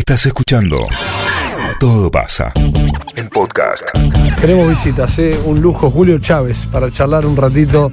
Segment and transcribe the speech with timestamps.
[0.00, 0.78] Estás escuchando
[1.78, 2.54] Todo pasa.
[3.16, 3.82] El podcast.
[4.40, 5.38] Tenemos visitas, ¿eh?
[5.44, 7.90] un lujo, Julio Chávez, para charlar un ratito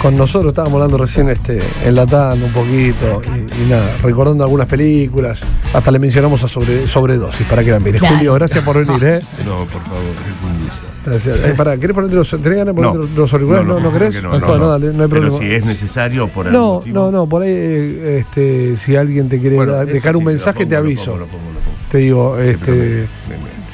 [0.00, 0.52] con nosotros.
[0.52, 5.40] Estábamos hablando recién, este, enlatando un poquito y, y nada, recordando algunas películas.
[5.74, 7.80] Hasta le mencionamos a sobre, sobredosis para que la.
[7.80, 9.04] Julio, gracias por venir.
[9.06, 9.20] ¿eh?
[9.44, 10.91] No, por favor, es un gusto.
[11.04, 11.38] Gracias.
[11.38, 13.16] Eh, pará, ¿querés ponerte los, ¿tenés ganas de ponerte No.
[13.16, 13.66] los auriculares?
[13.66, 14.22] ¿No, no, por querés?
[14.22, 15.38] Bueno, dale, no hay Pero problema.
[15.38, 16.98] si es necesario por algún No, motivo.
[17.00, 20.68] no, no, por ahí, eh, este, si alguien te quiere Bueno, dejar un mensaje, pongo,
[20.68, 21.04] te lo aviso.
[21.12, 21.76] pongo, lo pongo, lo pongo.
[21.90, 23.06] Te digo, Pero este,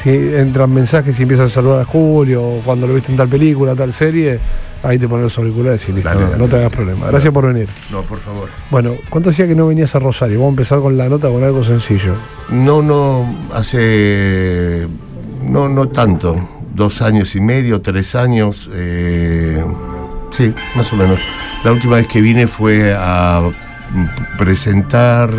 [0.03, 3.29] si entran mensajes y empiezas a saludar a Julio, o cuando lo viste en tal
[3.29, 4.41] película, tal serie,
[4.83, 6.43] ahí te pones los auriculares y listo, Dale, no, dale.
[6.43, 7.07] no te hagas problema.
[7.09, 7.69] Gracias por venir.
[7.93, 8.49] No, por favor.
[8.71, 10.39] Bueno, ¿cuánto hacía que no venías a Rosario?
[10.39, 12.15] Vamos a empezar con la nota con algo sencillo.
[12.51, 14.87] No, no, hace.
[15.45, 16.37] No, no tanto.
[16.79, 18.71] Dos años y medio, tres años.
[18.73, 19.63] eh,
[20.31, 21.19] sí, más o menos.
[21.65, 23.43] La última vez que vine fue a
[24.39, 25.31] presentar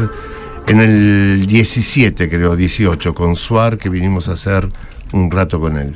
[0.67, 4.67] en el 17, creo, 18, con Suar, que vinimos a hacer
[5.13, 5.95] un rato con él.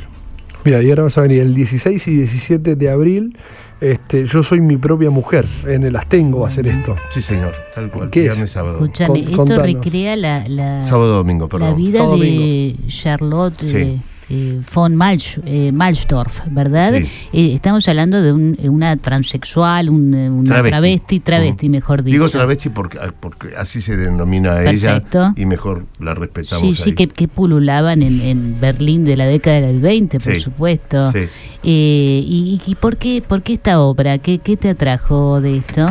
[0.64, 3.38] Mira, y ahora vas a venir el 16 y 17 de abril.
[3.82, 5.46] Este, yo soy mi propia mujer.
[5.68, 6.96] En el Astengo va a ser esto.
[7.10, 8.10] Sí, señor, tal cual.
[8.10, 8.30] ¿Qué es?
[8.32, 8.76] Viernes, sábado.
[8.80, 9.64] Escúchame, Con- esto contanos.
[9.66, 11.70] recrea la, la, Sábado, domingo, perdón.
[11.72, 14.02] la vida Sábado, de Charlotte Sí.
[14.36, 16.94] Eh, von Malch, eh, Malchdorf, ¿verdad?
[16.98, 17.10] Sí.
[17.34, 20.70] Eh, estamos hablando de un- una transexual, un, eh, una Travesti.
[20.72, 22.14] travesti, travesti, mejor dicho.
[22.16, 25.04] Digo travesti porque, ah, porque así se denomina a ella
[25.36, 26.62] y mejor la respetamos.
[26.62, 26.96] Sí, sí, ahí.
[26.96, 30.40] que, que pululaban en, en Berlín de la década del 20, por Sí.
[30.42, 31.12] supuesto.
[31.12, 31.20] Sí.
[31.64, 34.18] Eh, y, y por, qué, por qué esta obra?
[34.18, 35.86] ¿Qué, ¿Qué te atrajo de esto?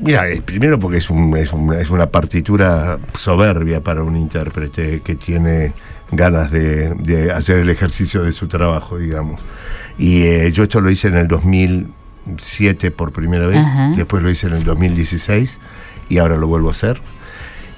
[0.00, 5.00] Mira, eh, primero porque es, un- es, un- es una partitura soberbia para un intérprete
[5.04, 5.72] que tiene
[6.10, 9.40] ganas de, de hacer el ejercicio de su trabajo, digamos.
[9.98, 13.92] Y eh, yo esto lo hice en el 2007 por primera vez, Ajá.
[13.96, 15.58] después lo hice en el 2016
[16.08, 17.00] y ahora lo vuelvo a hacer.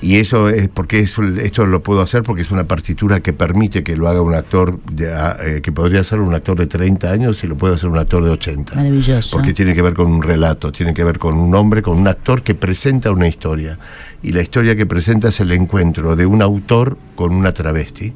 [0.03, 3.83] Y eso es porque es, esto lo puedo hacer porque es una partitura que permite
[3.83, 7.11] que lo haga un actor de, ah, eh, que podría ser un actor de 30
[7.11, 8.77] años y lo puede hacer un actor de 80.
[8.77, 9.37] Maravilloso.
[9.37, 12.09] Porque tiene que ver con un relato, tiene que ver con un hombre, con un
[12.09, 13.78] actor que presenta una historia.
[14.22, 18.12] Y la historia que presenta es el encuentro de un autor con una travesti.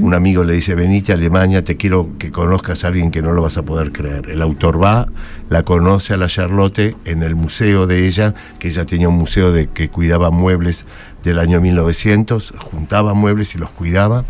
[0.00, 3.32] Un amigo le dice, venite a Alemania, te quiero que conozcas a alguien que no
[3.32, 4.30] lo vas a poder creer.
[4.30, 5.08] El autor va,
[5.50, 9.52] la conoce a la Charlotte en el museo de ella, que ella tenía un museo
[9.52, 10.86] de que cuidaba muebles
[11.24, 14.24] del año 1900, juntaba muebles y los cuidaba.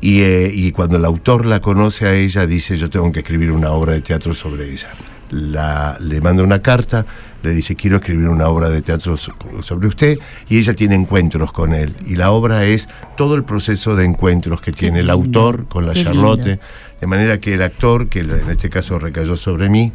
[0.00, 3.50] Y, eh, y cuando el autor la conoce a ella, dice, yo tengo que escribir
[3.52, 4.88] una obra de teatro sobre ella.
[5.30, 7.04] La, le manda una carta,
[7.42, 11.52] le dice, quiero escribir una obra de teatro so- sobre usted, y ella tiene encuentros
[11.52, 11.94] con él.
[12.06, 15.92] Y la obra es todo el proceso de encuentros que tiene el autor con la
[15.92, 16.62] qué Charlotte, lindo.
[17.00, 19.92] de manera que el actor, que en este caso recayó sobre mí,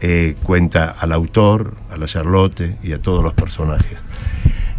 [0.00, 3.98] eh, cuenta al autor, a la Charlotte y a todos los personajes.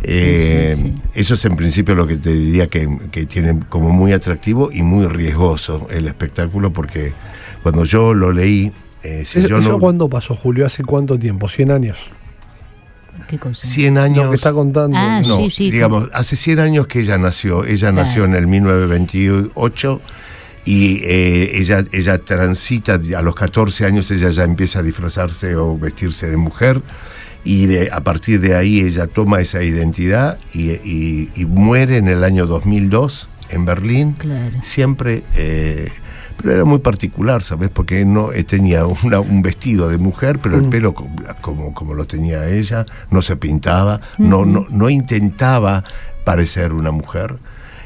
[0.04, 1.20] Eh, Sí, sí, sí.
[1.22, 4.82] Eso es en principio lo que te diría que, que tiene como muy atractivo y
[4.82, 7.14] muy riesgoso el espectáculo, porque
[7.62, 8.72] cuando yo lo leí,
[9.04, 9.80] eh, si ¿Eso, yo eso no.
[9.80, 10.66] cuándo pasó, Julio?
[10.66, 11.48] ¿Hace cuánto tiempo?
[11.48, 12.00] ¿100 años?
[13.28, 13.66] ¿Qué cosa?
[13.68, 14.26] 100 años.
[14.26, 14.98] Lo que está contando.
[14.98, 17.64] Ah, no, sí, sí, digamos, hace 100 años que ella nació.
[17.66, 17.96] Ella Claro.
[18.08, 20.02] nació en el 1928
[20.66, 25.78] y eh, ella, ella transita, a los 14 años ella ya empieza a disfrazarse o
[25.78, 26.82] vestirse de mujer
[27.44, 32.08] y de, a partir de ahí ella toma esa identidad y, y- y muere en
[32.08, 34.14] el año 2002 en Berlín.
[34.14, 34.58] Claro.
[34.62, 35.24] Siempre...
[35.36, 35.90] eh,
[36.38, 37.70] pero era muy particular, ¿sabes?
[37.70, 40.70] Porque no eh, tenía una- un vestido de mujer, pero el Mm.
[40.72, 41.08] pelo co-
[41.42, 45.84] como, como lo tenía ella, no se pintaba, no, no, no intentaba
[46.24, 47.36] parecer una mujer.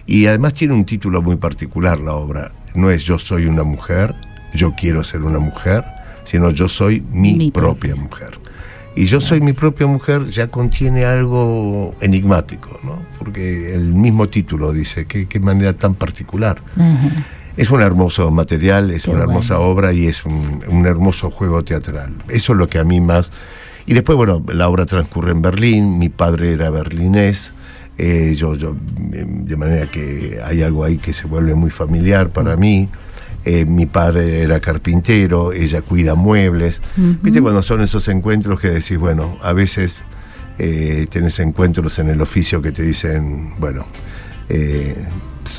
[0.06, 2.52] Y además tiene un título muy particular la obra.
[2.74, 4.14] No es yo soy una mujer,
[4.54, 5.84] yo quiero ser una mujer,
[6.24, 8.40] sino yo soy mi, Mi propia mujer.
[8.96, 13.00] Y yo soy mi propia mujer ya contiene algo enigmático, ¿no?
[13.20, 16.62] Porque el mismo título dice, qué, qué manera tan particular.
[16.78, 17.10] Ajá.
[17.58, 19.72] Es un hermoso material, es Qué una hermosa bueno.
[19.72, 22.14] obra y es un, un hermoso juego teatral.
[22.28, 23.32] Eso es lo que a mí más...
[23.86, 27.52] Y después, bueno, la obra transcurre en Berlín, mi padre era berlinés,
[27.98, 28.76] eh, yo, yo,
[29.14, 32.90] eh, de manera que hay algo ahí que se vuelve muy familiar para mí.
[33.46, 36.82] Eh, mi padre era carpintero, ella cuida muebles.
[37.22, 40.02] ¿Viste cuando son esos encuentros que decís, bueno, a veces
[40.58, 43.86] eh, tenés encuentros en el oficio que te dicen, bueno,
[44.50, 44.96] eh,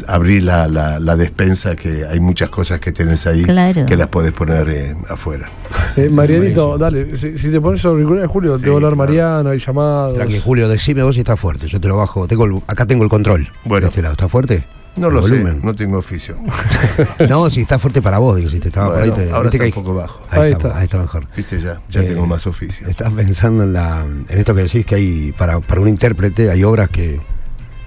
[0.06, 3.86] abrí la, la, la despensa, que hay muchas cosas que tenés ahí Claro.
[3.86, 5.46] que las podés poner eh, afuera.
[5.96, 8.96] Eh, Marianito, dale, si, si te pones auriculares, Julio, te va a hablar claro.
[9.10, 10.14] Mariana, hay llamados.
[10.14, 11.66] Tranqui, Julio, decime vos si está fuerte.
[11.66, 12.26] Yo te lo bajo.
[12.28, 13.48] Tengo el- acá tengo el control.
[13.64, 13.86] Bueno.
[13.86, 14.12] De este lado.
[14.12, 14.64] ¿Está fuerte?
[14.96, 15.60] No El lo volumen.
[15.60, 16.36] sé, no tengo oficio.
[17.28, 19.26] No, si está fuerte para vos, digo, si te estaba Bueno, por ahí.
[19.26, 20.20] Te, ahora viste está que un poco bajo.
[20.30, 20.78] Ahí, Ahí está, está.
[20.78, 21.26] ahí está mejor.
[21.36, 22.88] Viste, ya, ya Eh, tengo más oficio.
[22.88, 26.64] Estás pensando en, la, en esto que decís que hay, para, para un intérprete, hay
[26.64, 27.20] obras que,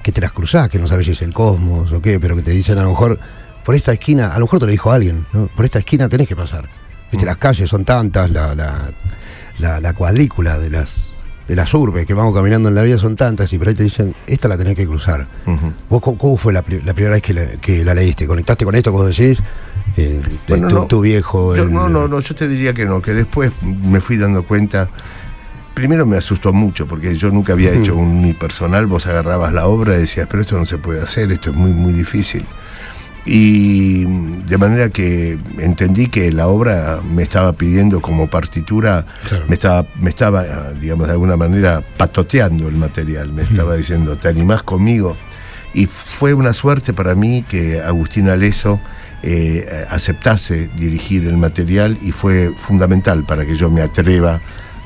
[0.10, 2.42] que te las cruzás, que no sabes si es el cosmos o qué, pero que
[2.42, 3.20] te dicen a lo mejor,
[3.66, 5.48] por esta esquina, a lo mejor te lo dijo alguien, ¿no?
[5.56, 6.68] por esta esquina tenés que pasar.
[7.12, 8.92] Viste, las calles son tantas, la, la,
[9.60, 11.16] la, la cuadrícula de las
[11.48, 13.82] de las urbes que vamos caminando en la vida son tantas y por ahí te
[13.82, 15.26] dicen, esta la tenés que cruzar.
[15.48, 15.74] Ujú.
[15.90, 18.28] ¿Vos cómo, cómo fue la, pri- la primera vez que la, que la leíste?
[18.28, 19.42] ¿Conectaste con esto, como decís?
[19.98, 20.86] Eh, Bueno, tu, no.
[20.86, 21.56] tu viejo.
[21.56, 24.44] Yo- el- no, no, no, yo te diría que no, que después me fui dando
[24.44, 24.90] cuenta.
[25.74, 29.96] Primero me asustó mucho porque yo nunca había hecho un unipersonal, vos agarrabas la obra
[29.96, 32.44] y decías, pero esto no se puede hacer, esto es muy, muy difícil.
[33.26, 39.46] Y de manera que entendí que la obra me estaba pidiendo como partitura, Claro.
[39.48, 44.28] me estaba, me estaba, digamos, de alguna manera patoteando el material, me estaba diciendo, ¿te
[44.30, 45.16] animás conmigo?
[45.74, 48.80] Y fue una suerte para mí que Agustín Aleso
[49.22, 54.40] eh, aceptase dirigir el material y fue fundamental para que yo me atreva a,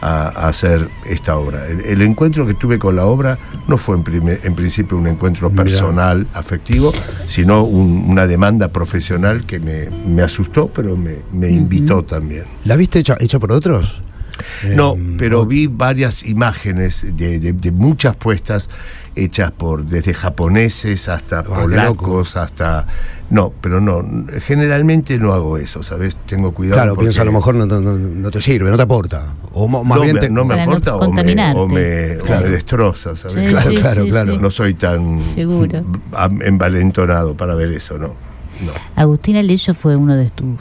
[0.06, 1.66] a hacer esta obra.
[1.68, 5.08] El, el encuentro que tuve con la obra no fue en, primer- en principio un
[5.08, 5.64] encuentro Mirá.
[5.64, 6.92] personal, afectivo,
[7.28, 12.44] sino un- una demanda profesional que me, me asustó, pero me, me invitó también.
[12.66, 14.02] ¿La viste hecha, hecha por otros?
[14.76, 18.70] No, Eh, pero vi varias imágenes de, de- de muchas puestas
[19.16, 22.88] hechas por desde japoneses hasta Ah, polacos, hasta
[23.30, 24.04] no, pero no,
[24.46, 26.16] generalmente no hago eso, ¿sabes?
[26.28, 26.82] Tengo cuidado.
[26.82, 29.26] Claro, piensa a lo porque mejor no, no- no te sirve, no te aporta.
[29.54, 31.22] O más no, bien me, no me Para aporta o me,
[31.54, 33.36] o me- o me destroza, ¿sabes?
[33.38, 34.34] Sí, Claro, sí, claro, sí, claro.
[34.34, 34.40] sí.
[34.42, 35.84] No soy tan Seguro.
[36.42, 38.08] envalentonado para ver eso, ¿no?
[38.66, 38.72] no.
[38.96, 40.58] Agustín Aleso fue uno de tus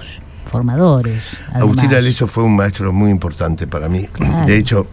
[0.52, 1.22] formadores.
[1.52, 1.92] Agustín.
[1.94, 4.06] Aleso fue un maestro muy importante para mí.
[4.12, 4.46] Claro.
[4.46, 4.86] De hecho,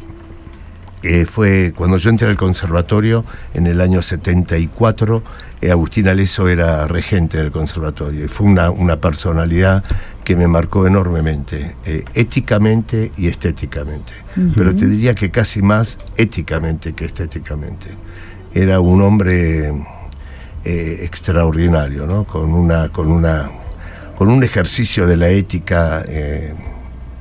[1.04, 5.22] eh, fue cuando yo entré al conservatorio en el año 74,
[5.62, 9.84] eh, Agustín Aleso era regente del conservatorio y fue una, una personalidad
[10.24, 14.14] que me marcó enormemente, eh, éticamente y estéticamente.
[14.56, 17.90] Pero te diría que casi más éticamente que estéticamente.
[18.54, 19.74] Era un hombre
[20.64, 22.26] eh, extraordinario, ¿no?
[22.26, 23.50] Con una, con una,
[24.20, 26.54] con un ejercicio de la ética eh,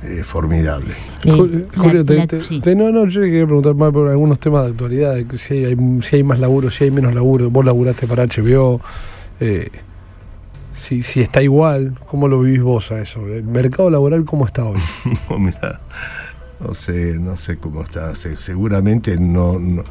[0.03, 0.93] eh, formidable.
[1.23, 2.59] Eh, Julio, te- la- te- sí.
[2.59, 5.63] te- no, no, yo quería preguntar más por algunos temas de actualidad, de que si
[5.65, 7.49] hay, si hay más laburo, si hay menos laburo.
[7.49, 8.81] Vos laburaste para HBO,
[9.39, 9.69] eh,
[10.73, 13.25] si, si está igual, ¿cómo lo vivís vos a eso?
[13.27, 14.79] ¿El mercado laboral cómo está hoy?
[15.29, 15.79] No, mira,
[16.59, 18.13] no sé, no sé cómo está.
[18.17, 19.83] Se- seguramente no, no,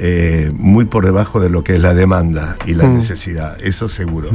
[0.00, 2.94] eh, muy por debajo de lo que es la demanda y la Mm.
[2.96, 3.56] necesidad.
[3.64, 4.30] Eso seguro.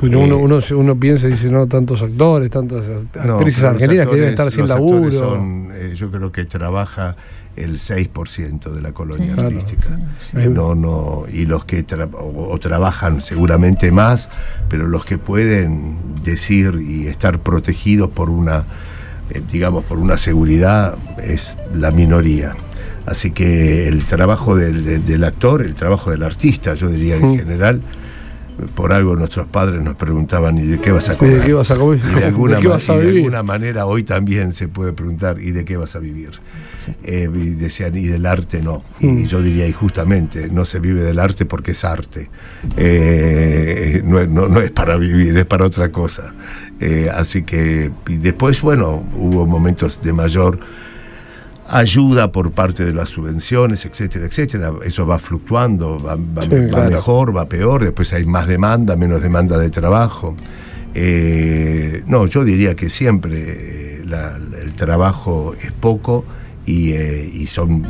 [0.00, 2.84] Porque Eh, uno, uno, uno piensa y dice, no, tantos actores, tantas
[3.24, 5.18] No, actrices los argentinas que deben actores- estar sin actores laburo.
[5.36, 7.16] son, eh, yo creo que trabaja
[7.56, 9.32] el 6% de la colonia Sí.
[9.34, 9.48] Claro.
[9.48, 9.98] artística.
[10.32, 10.48] Sí.
[10.50, 14.28] No, no, y los que tra- o, o trabajan seguramente más,
[14.68, 15.94] pero los que pueden
[16.24, 18.64] decir y estar protegidos por una,
[19.30, 22.56] eh, digamos, por una seguridad es la minoría.
[23.06, 27.36] Así que el trabajo del, del- del actor, el trabajo del artista, yo diría en
[27.38, 27.80] general,
[28.74, 31.40] por algo nuestros padres nos preguntaban, ¿y de qué vas a ¿Y comer?
[31.40, 31.98] de qué vas a comer?
[32.10, 34.92] Y de alguna, ¿De qué vas a y de alguna manera hoy también se puede
[34.92, 36.30] preguntar, ¿y de qué vas a vivir?
[37.02, 38.84] Eh, y decían, y del arte no.
[39.00, 39.24] Y Mm.
[39.26, 42.28] yo diría, y justamente, no se vive del arte porque es arte.
[42.76, 46.32] Eh, no, es- no- no es para vivir, es para otra cosa.
[46.80, 50.58] Eh, así que, y después, bueno, hubo momentos de mayor
[51.68, 54.72] ayuda por parte de las subvenciones, etcétera, etcétera.
[54.84, 56.90] Eso va fluctuando, va, va- Sí, va claro.
[56.90, 60.36] mejor, va peor, después hay más demanda, menos demanda de trabajo.
[60.94, 66.24] Eh, no, yo diría que siempre eh, la- el trabajo es poco
[66.66, 67.84] y, eh, y son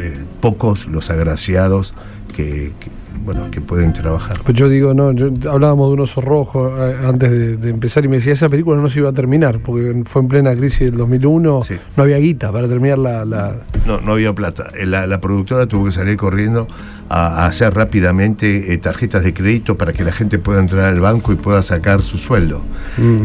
[0.00, 1.94] eh, pocos los agraciados
[2.36, 2.90] que, que,
[3.28, 4.40] bueno, que pueden trabajar.
[4.42, 8.02] Pues yo digo, no, yo, hablábamos de un oso rojo eh, antes de, de empezar
[8.06, 10.80] y me decía, esa película no se iba a terminar, porque fue en plena crisis
[10.90, 11.74] del 2001, Sí.
[11.94, 13.26] no había guita para terminar la...
[13.26, 13.56] la-
[13.86, 14.68] No, no había plata.
[14.80, 16.66] Eh, La, la productora tuvo que salir corriendo
[17.10, 21.00] a, a hacer rápidamente eh, tarjetas de crédito para que la gente pueda entrar al
[21.00, 22.62] banco y pueda sacar su sueldo.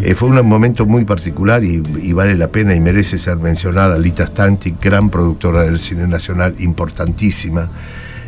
[0.03, 3.97] Eh, fue un momento muy particular y, y vale la pena y merece ser mencionada.
[3.97, 7.69] Lita Stanti, gran productora del cine nacional, importantísima.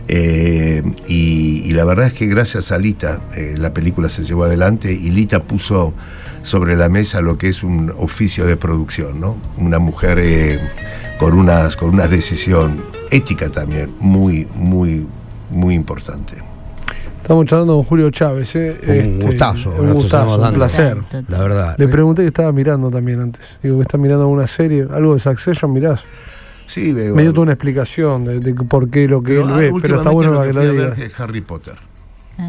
[0.07, 4.43] Eh, y, y la verdad es que gracias a Lita eh, la película se llevó
[4.43, 5.93] adelante y Lita puso
[6.43, 9.35] sobre la mesa lo que es un oficio de producción, ¿no?
[9.57, 10.59] Una mujer eh,
[11.17, 15.07] con unas con una decisión ética también muy muy
[15.49, 16.35] muy importante.
[17.21, 18.77] Estamos charlando con Julio Chávez, ¿eh?
[18.83, 20.97] Un Este, gustazo, Un gustazo, placer.
[21.27, 21.75] La verdad.
[21.79, 23.57] Le pregunté que estaba mirando también antes.
[23.63, 26.03] Digo que está mirando alguna serie, algo de Succession, mirás.
[26.67, 27.15] Sí, veo.
[27.15, 29.73] Me dio toda una explicación de, de por qué lo que Pero, él ah, ve,
[29.81, 30.95] pero está bueno lo que que fui lo a diga.
[30.95, 31.75] ver es Harry Potter.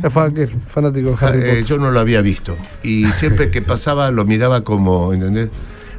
[0.02, 1.64] Es que es fanático de Harry Eh, Potter.
[1.64, 2.56] yo no lo había visto.
[2.82, 5.50] Y siempre que pasaba lo miraba como, ¿entendés?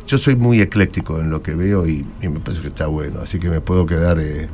[0.08, 3.20] Yo soy muy ecléctico en lo que veo y, y me parece que está bueno.
[3.22, 4.48] Así que me puedo quedar eh,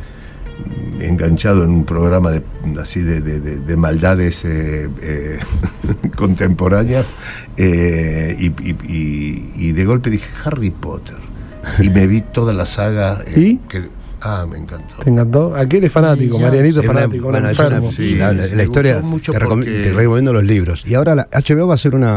[0.99, 2.43] enganchado en un programa de,
[2.81, 5.39] así de, de- de- de maldades eh, eh,
[6.15, 7.05] contemporáneas
[7.57, 11.17] eh, y, y- y- y de golpe dije Harry Potter
[11.79, 13.89] y me vi toda la saga eh, que-
[14.23, 14.95] ah me encantó.
[15.03, 15.55] ¿Te encantó?
[15.55, 18.47] Aquel es fanático, Sí, Marianito es Sí, una- fanático, bueno, es una- Sí, la, la-
[18.47, 20.83] me la historia mucho te, recom- porque- te recomiendo los libros.
[20.87, 22.09] Y ahora la HBO va a ser una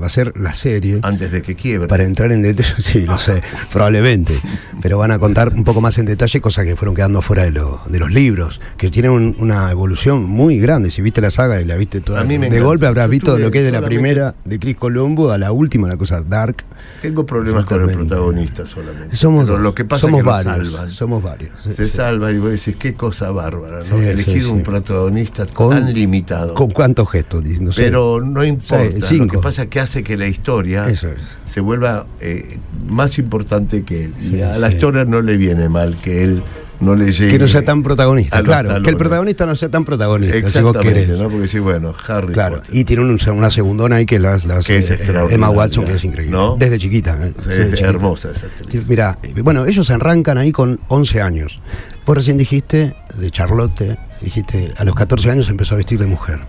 [0.00, 0.98] va a ser la serie.
[1.02, 1.88] Antes de que quiebre.
[1.88, 4.34] Para entrar en detalle sí lo sé probablemente.
[4.82, 7.52] Pero van a contar un poco más en detalle cosas que fueron quedando fuera de,
[7.52, 10.90] lo- de los libros que tienen un- una evolución muy grande.
[10.90, 12.64] Si viste la saga y la viste toda A mí me de encanta.
[12.64, 15.52] golpe habrás Yo visto lo que es de la primera de Chris Colombo a la
[15.52, 16.64] última la cosa dark.
[17.02, 19.16] Tengo problemas con el protagonista solamente.
[19.16, 20.90] Somos Pero dos, lo que pasa somos es que lo varios salvan.
[20.90, 21.35] somos varios
[21.70, 24.00] se salva y vos decís qué cosa bárbara ¿no?
[24.00, 26.54] Elegir un protagonista Con- tan limitado.
[26.54, 27.82] con cuántos gestos dice, no sé.
[27.82, 31.04] pero no importa lo que pasa es que hace que la historia es.
[31.50, 34.14] se vuelva eh, más importante que él.
[34.20, 36.42] Y a la historia no le viene mal que él
[36.80, 39.84] no le llegue que no sea tan protagonista claro que el protagonista no sea tan
[39.84, 41.30] protagonista si vos exactamente ¿no?
[41.30, 42.74] porque sí bueno Harry Claro, Potter.
[42.76, 44.98] y tiene un- una segundona ahí que las, las Que es eh.
[45.30, 46.36] Emma Watson que es increíble.
[46.36, 46.56] ¿No?
[46.58, 47.16] Desde chiquita.
[47.20, 47.88] eh, desde chiquita.
[47.88, 48.88] hermosa esa actriz.
[48.88, 51.58] Mira, eh, bueno, ellos arrancan ahí con 11 años.
[52.04, 56.40] Vos recién dijiste de Charlotte, dijiste a los 14 años empezó a vestir de mujer.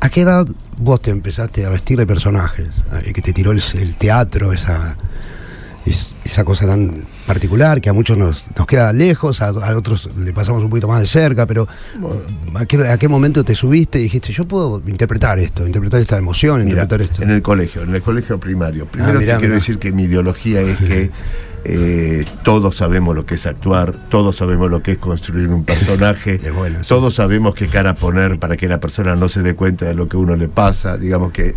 [0.00, 0.46] ¿A qué edad
[0.78, 2.68] vos te empezaste a vestir de personajes?
[3.04, 4.96] Eh, Que te tiró el, el teatro, esa,
[5.88, 6.90] es- esa cosa tan
[7.26, 10.88] particular que a muchos nos, nos queda lejos, a, a otros le pasamos un poquito
[10.88, 11.66] más de cerca, pero
[12.54, 16.16] ¿a qué, a qué momento te subiste y dijiste, yo puedo interpretar esto, interpretar esta
[16.18, 17.22] emoción, interpretar esto?
[17.22, 18.86] en el colegio, en el colegio primario.
[18.86, 21.10] Primero Ah, mirá, te quiero decir que mi ideología es que
[21.64, 26.40] eh, todos sabemos lo que es actuar, todos sabemos lo que es construir un personaje,
[26.42, 26.88] Es bueno, sí.
[26.88, 30.08] todos sabemos qué cara poner para que la persona no se dé cuenta de lo
[30.08, 30.96] que uno le pasa.
[30.96, 31.54] Digamos que,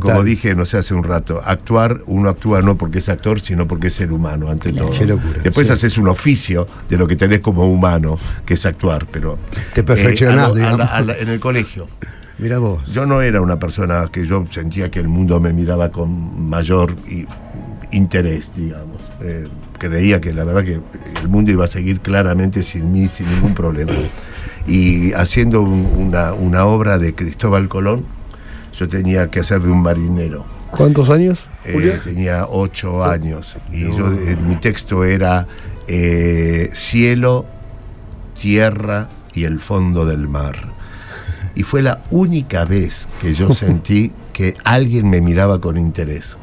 [0.00, 3.66] como, dije, no sé, hace un rato, actuar, uno actúa no porque es actor, sino
[3.68, 4.88] porque es ser humano, ante Claro.
[4.88, 4.98] todo.
[4.98, 5.72] Qué locura, Después sí.
[5.72, 9.38] haces un oficio de lo que tenés como humano, que es actuar, pero...
[9.74, 10.78] Te perfeccionás, a lo- a digamos.
[10.78, 11.86] la- a la- en el colegio.
[12.38, 12.82] Mira vos.
[12.90, 16.96] Yo no era una persona que yo sentía que el mundo me miraba con mayor
[17.10, 17.26] i-
[17.92, 19.00] interés, digamos.
[19.20, 19.46] Eh,
[19.78, 20.80] creía que la verdad que
[21.22, 23.92] el mundo iba a seguir claramente sin mí, sin ningún problema.
[24.66, 28.04] Y haciendo un- una, una obra de Cristóbal Colón,
[28.78, 30.44] yo tenía que hacer de un marinero.
[30.70, 35.46] ¿Cuántos años, Eh, tenía ocho años y yo eh, mi texto era
[35.88, 37.44] eh, cielo,
[38.40, 40.68] tierra y el fondo del mar.
[41.54, 46.36] Y fue la única vez que yo sentí que alguien me miraba con interés.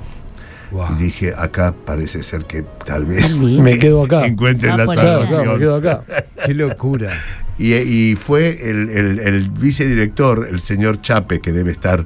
[0.72, 0.88] Wow.
[0.98, 3.34] Y dije, acá parece ser que tal vez.
[3.38, 4.26] Me quedo acá.
[4.26, 5.28] encuentre Ah, la por Claro, me
[5.60, 5.88] quedo salvación.
[5.88, 6.26] acá.
[6.46, 7.10] Qué locura.
[7.58, 12.06] Y, y fue el, el- el vicedirector, el señor Chape, que debe estar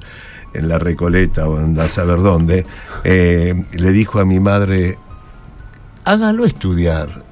[0.54, 2.66] en la Recoleta o en a saber dónde,
[3.04, 4.98] eh, le dijo a mi madre,
[6.04, 7.24] hágalo estudiar.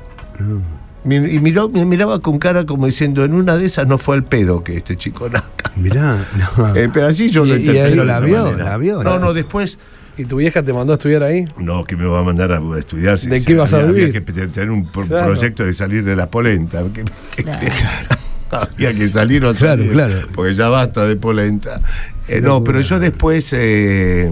[1.05, 1.07] Y
[1.39, 4.63] miró, me miraba con cara como diciendo, en una de esas no fue el pedo
[4.63, 5.71] que este chico nazca.
[5.75, 6.17] Mirá,
[6.57, 6.75] no.
[6.75, 8.63] Eh, pero así yo Y- lo y interpreté ahí- de Pero la vio, manera.
[8.65, 9.77] la vio, No, la- no, después...
[10.19, 11.45] ¿Y tu vieja te mandó a estudiar ahí?
[11.57, 13.17] No, que me va a mandar a estudiar.
[13.17, 14.23] si- ¿De si qué vas a había, había vivir?
[14.25, 15.27] que tener un pro- Claro.
[15.31, 16.83] proyecto de salir de la polenta.
[16.93, 17.05] que-
[17.37, 17.65] que- Claro.
[18.51, 20.15] había que salir o Claro, salir, claro.
[20.35, 21.79] Porque ya basta de polenta.
[22.27, 23.53] Eh, no, pero yo después.
[23.53, 24.29] eh,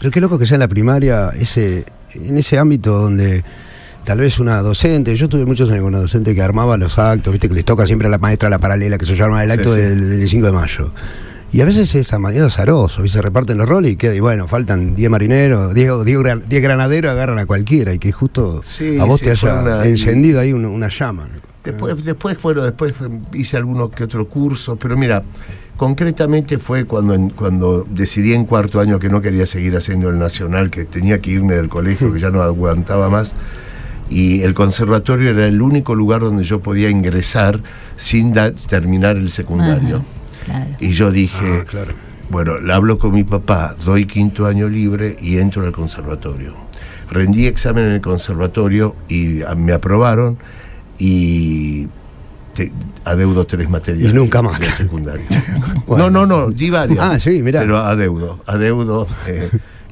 [0.00, 3.44] Pero qué loco que sea en la primaria, ese, en ese ámbito donde
[4.04, 7.32] tal vez una docente, yo tuve muchos años con una docente que armaba los actos,
[7.34, 9.58] viste que les toca siempre a la maestra la paralela, que se llama el Sí,
[9.58, 9.80] acto sí.
[9.82, 10.92] del 25 de mayo.
[11.50, 14.46] Y a veces es amañado azaroso, y se reparten los roles y queda, y bueno,
[14.46, 18.98] faltan 10 marineros, 10, 10 gran- 10 granaderos, agarran a cualquiera, y que justo Sí,
[18.98, 21.28] a vos sí, te haya una- encendido ahí una, una llama.
[21.64, 22.92] después, después, bueno, después
[23.34, 25.22] hice alguno que otro curso, pero mira,
[25.78, 30.18] concretamente fue cuando, en- cuando decidí en cuarto año que no quería seguir haciendo el
[30.18, 33.32] nacional, que tenía que irme del colegio, que ya no aguantaba más.
[34.10, 37.60] Y el conservatorio era el único lugar donde yo podía ingresar
[37.96, 39.96] sin da- terminar el secundario.
[39.96, 40.04] Ajá,
[40.48, 40.70] claro.
[40.80, 41.92] Y yo dije, Ah, claro.
[42.30, 46.54] bueno, le hablo con mi papá, doy quinto año libre y entro al conservatorio.
[47.10, 50.36] Rendí examen en el conservatorio y ah, me aprobaron
[50.98, 51.86] y
[52.54, 52.72] te-
[53.04, 54.10] adeudo tres materias.
[54.10, 54.58] Y nunca más.
[55.86, 56.10] Bueno.
[56.10, 56.98] No, no, no, di varias.
[57.00, 57.60] Ah, sí, mirá.
[57.60, 59.06] Pero adeudo, adeudo.
[59.26, 59.48] eh,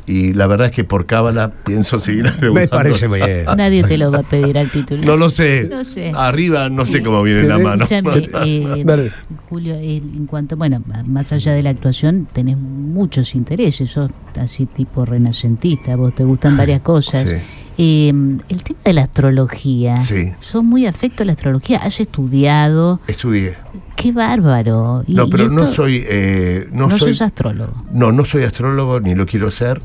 [0.06, 2.54] y la verdad es que por cábala pienso seguir adeudando.
[2.60, 3.44] Me parece bien.
[3.56, 5.02] Nadie te lo va a pedir al título.
[5.04, 5.68] No lo sé.
[5.70, 6.12] No sé.
[6.14, 7.84] Arriba no sé cómo viene la mano.
[8.44, 9.10] Eh.
[9.48, 14.10] Julio, eh, en cuanto, bueno, más allá de la actuación, tenés muchos intereses, sos
[14.40, 17.28] así tipo renacentista, vos te gustan varias cosas.
[17.28, 17.34] Sí.
[17.78, 18.08] Eh,
[18.48, 20.32] el tema de la astrología, Sí.
[20.40, 23.54] sos muy afecto a la astrología, has estudiado, Estudié.
[23.96, 25.04] qué bárbaro.
[25.06, 26.02] Y- No, y pero no soy.
[26.08, 27.84] eh, no, no soy sos astrólogo.
[27.92, 29.82] No, no soy astrólogo ni lo quiero ser.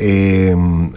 [0.00, 0.92] Mí-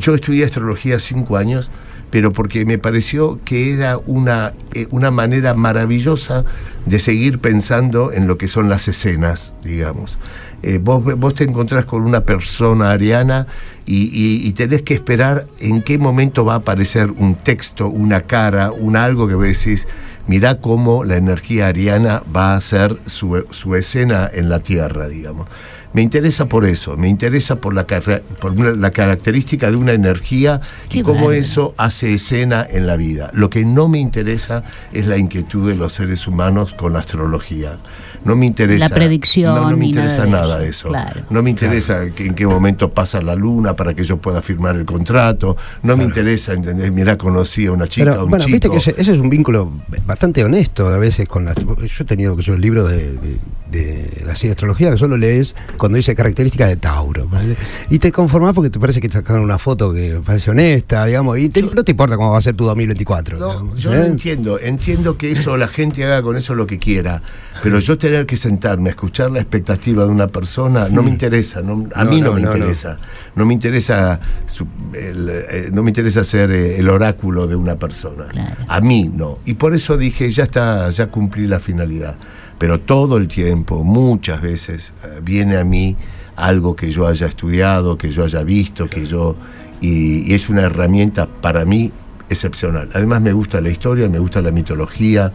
[0.00, 1.70] yo estudié astrología cinco años,
[2.10, 6.44] pero porque me pareció que era una, eh, una manera maravillosa
[6.84, 10.18] de seguir pensando en lo que son las escenas, digamos.
[10.62, 13.46] Eh, vos, vos te encontrás con una persona ariana
[13.86, 14.10] y,
[14.46, 18.96] y- tenés que esperar en qué momento va a aparecer un texto, una cara, un
[18.96, 19.86] algo que vos decís,
[20.26, 25.46] mirá cómo la energía ariana va a hacer su, su escena en la Tierra, digamos.
[25.92, 30.60] Me interesa por eso, me interesa por la, por una- la característica de una energía
[30.92, 33.30] y cómo eso hace escena en la vida.
[33.32, 37.78] Lo que no me interesa es la inquietud de los seres humanos con la astrología.
[38.24, 38.88] No me interesa.
[38.88, 40.88] La predicción No, no me nada interesa de nada eso, de eso.
[40.90, 41.22] claro.
[41.30, 44.76] No me interesa que- en qué momento pasa la luna para que yo pueda firmar
[44.76, 45.56] el contrato.
[45.82, 46.92] No me interesa, ¿entendés?
[46.92, 48.52] Mirá, conocí a una chica, a Pero un bueno, chico.
[48.52, 49.72] viste que ese, ese es un vínculo
[50.06, 51.54] bastante honesto a veces con la.
[51.54, 51.64] Yo
[52.00, 53.38] he tenido que yo el libro de, de,
[53.70, 57.26] de la astrología que solo lees cuando dice características de Tauro.
[57.28, 57.56] ¿vale?
[57.90, 61.38] Y te conformás porque te parece que te sacaron una foto que parece honesta, digamos,
[61.38, 63.38] y te- no te importa cómo va a ser tu 2024.
[63.38, 63.98] No, digamos, yo ¿eh?
[63.98, 67.22] no entiendo, entiendo que eso la gente haga con eso lo que quiera,
[67.62, 71.60] pero yo tener que sentarme a escuchar la expectativa de una persona no me interesa,
[71.62, 72.56] no- a No, mí no, no, me no, no.
[72.56, 72.98] interesa,
[73.34, 77.76] no, me interesa, su- el, eh, no me interesa ser eh, el oráculo de una
[77.76, 78.56] persona, Claro.
[78.66, 82.16] a mí no, y por eso dije ya está, ya cumplí la finalidad,
[82.60, 85.96] pero todo el tiempo, muchas veces eh, viene a mí
[86.36, 89.34] algo que yo haya estudiado, que yo haya visto, que yo
[89.80, 91.90] y, y es una herramienta para mí
[92.28, 92.90] excepcional.
[92.92, 95.32] Además me gusta la historia, me gusta la mitología,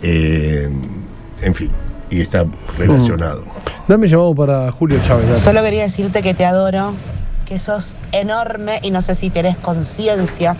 [0.00, 0.66] eh,
[1.42, 1.68] en fin,
[2.08, 2.46] y está
[2.78, 3.44] relacionado.
[3.86, 5.26] Dame llamado para Julio Chávez.
[5.26, 5.38] dale.
[5.38, 6.94] Solo quería decirte que te adoro,
[7.44, 10.56] que sos enorme y no sé si tenés conciencia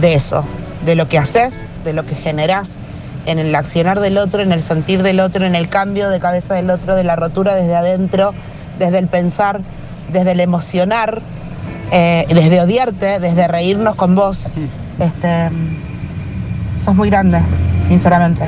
[0.00, 0.42] de eso,
[0.86, 2.78] de lo que haces, de lo que generás
[3.26, 6.54] en el accionar del otro, en el sentir del otro, en el cambio de cabeza
[6.54, 8.32] del otro, de la rotura desde adentro,
[8.78, 9.60] desde el pensar,
[10.12, 11.22] desde el emocionar,
[11.90, 14.50] eh, desde odiarte, desde reírnos con vos.
[14.98, 15.50] Este,
[16.76, 17.40] sos muy grande,
[17.80, 18.44] sinceramente.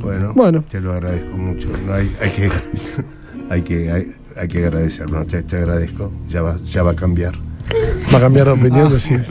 [0.00, 0.64] Bueno, Bueno.
[0.68, 1.68] te lo agradezco mucho.
[1.84, 2.50] No hay, hay que,
[3.50, 5.10] hay que, hay, hay que agradecer.
[5.10, 6.12] No, te, te agradezco.
[6.28, 7.34] Ya va, ya va a cambiar.
[8.12, 9.24] Va a cambiar de opinión, decir.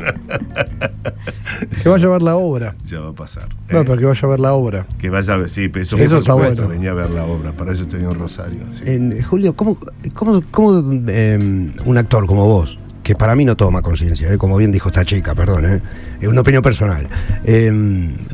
[1.82, 2.76] Que vaya a ver la obra.
[2.86, 3.48] Ya va a pasar.
[3.70, 4.86] No, Eh, pero que vaya a ver la obra.
[5.00, 6.70] que vaya a ver, sí, pero eso, Eso está supuesto, bueno.
[6.70, 7.52] venía a ver la obra.
[7.54, 8.60] Para eso estoy en Rosario.
[8.72, 8.84] sí.
[8.86, 9.78] En- Julio, ¿cómo,
[10.14, 14.58] cómo, cómo, eh, un actor como vos, que para mí no toma conciencia, eh, como
[14.58, 15.82] bien dijo esta chica, perdón, eh,
[16.20, 17.08] es una opinión personal,
[17.44, 17.72] eh,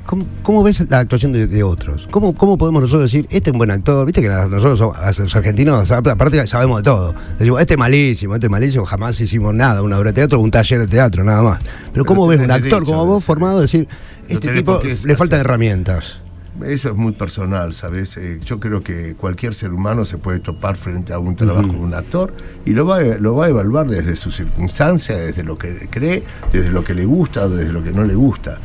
[0.05, 2.07] ¿cómo, cómo ves la actuación de, de otros?
[2.09, 4.05] ¿Cómo, ¿Cómo podemos nosotros decir, este es un buen actor?
[4.05, 4.79] Viste que nosotros
[5.19, 7.13] los argentinos, aparte sabemos de todo.
[7.37, 10.51] Decimos, este es malísimo, este es malísimo, jamás hicimos nada, una obra de teatro, un
[10.51, 11.61] taller de teatro, nada más.
[11.91, 13.89] Pero ¿cómo ves un actor como vos formado decir,
[14.29, 16.21] este tipo le faltan herramientas?
[16.63, 18.17] Eso es muy personal, ¿sabes?
[18.17, 21.79] Eh, yo creo que cualquier ser humano se puede topar frente a un trabajo de
[21.79, 22.33] un actor
[22.65, 26.23] y lo va, a, lo va a evaluar desde sus circunstancias, desde lo que cree,
[26.51, 28.57] desde lo que le gusta, desde lo que no le gusta.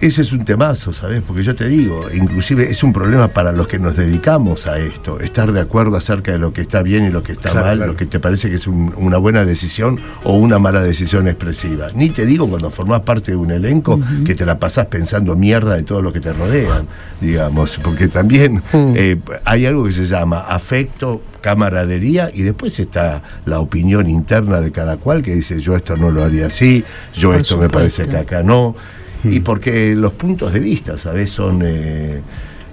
[0.00, 1.22] Ese es un temazo, ¿sabes?
[1.26, 5.18] Porque yo te digo, inclusive es un problema para los que nos dedicamos a esto,
[5.18, 7.76] estar de acuerdo acerca de lo que está bien y lo que está Claro, mal,
[7.78, 7.92] claro.
[7.92, 11.88] lo que te parece que es un- una buena decisión o una mala decisión expresiva.
[11.96, 15.74] Ni te digo cuando formás parte de un elenco que te la pasás pensando mierda
[15.74, 16.86] de todo lo que te rodean,
[17.20, 23.58] digamos, porque también eh, hay algo que se llama afecto, camaradería y después está la
[23.58, 26.84] opinión interna de cada cual que dice yo esto no lo haría así,
[27.16, 28.76] yo Por esto me parece que acá no.
[29.24, 31.30] Y porque los puntos de vista, ¿sabes?
[31.30, 31.60] Son...
[31.64, 32.20] eh,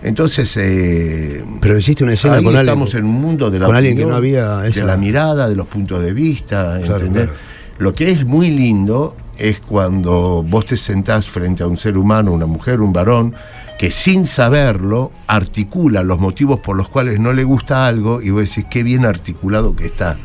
[0.03, 0.55] entonces...
[0.57, 3.75] eh, Pero hiciste una escena Ahí con alguien, estamos en un mundo de la con
[3.75, 7.23] alguien que no había esa- de la mirada, de los puntos de vista, Claro, ¿entendés?
[7.25, 7.39] claro.
[7.79, 12.31] Lo que es muy lindo es cuando vos te sentás frente a un ser humano,
[12.31, 13.33] una mujer, un varón,
[13.77, 18.47] que sin saberlo articula los motivos por los cuales no le gusta algo y vos
[18.47, 20.15] decís qué bien articulado que está,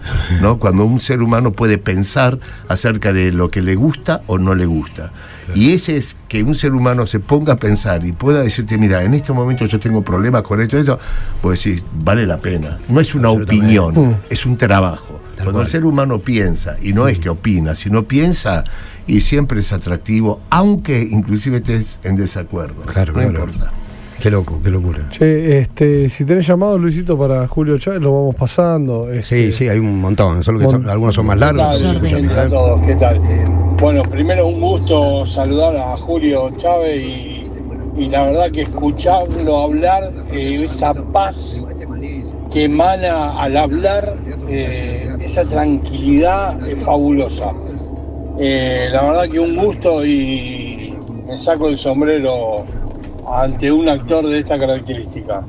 [0.40, 0.58] ¿no?
[0.60, 4.66] Cuando un ser humano puede pensar acerca de lo que le gusta o no le
[4.66, 5.10] gusta.
[5.54, 9.02] Y ese es que un ser humano se ponga a pensar y pueda decirte, mira,
[9.02, 10.98] en este momento yo tengo problemas con esto y esto,
[11.42, 12.78] vos decís, vale la pena.
[12.88, 14.14] No es una opinión, Mm.
[14.30, 15.20] es un trabajo.
[15.36, 15.66] Tal Cuando cual.
[15.66, 18.64] el ser humano piensa, y no es que opina, sino piensa,
[19.06, 22.82] y siempre es atractivo, aunque inclusive estés en desacuerdo.
[22.82, 23.30] Claro, no claro.
[23.44, 23.72] importa.
[24.20, 25.08] Qué loco, qué locura.
[25.10, 29.06] Che, este, si tenés llamado, Luisito, para Julio Chávez, lo vamos pasando.
[29.10, 30.42] Sí, este, sí, hay un montón.
[30.42, 31.80] Solo que Mon- son- algunos son más largos.
[31.80, 32.38] tal?
[32.38, 33.18] a todos, ¿qué tal?
[33.80, 40.60] Bueno, primero un gusto saludar a Julio Chávez y, la verdad que escucharlo hablar, eh,
[40.62, 41.64] esa paz
[42.52, 44.18] que emana al hablar,
[44.50, 47.54] eh, esa tranquilidad es fabulosa.
[48.38, 50.94] Eh, la verdad que un gusto y
[51.26, 52.66] me saco el sombrero
[53.26, 55.42] ante un actor de esta característica.